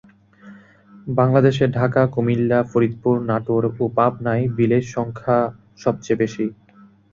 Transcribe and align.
বাংলাদেশের 1.11 1.69
ঢাকা, 1.71 2.01
কুমিল্লা, 2.07 2.59
ফরিদপুর, 2.63 3.15
নাটোর 3.25 3.63
ও 3.75 3.85
পাবনায় 3.97 4.45
বিলের 4.57 4.83
সংখ্যা 4.87 5.37
সবচেয়ে 5.77 6.19
বেশি। 6.19 6.45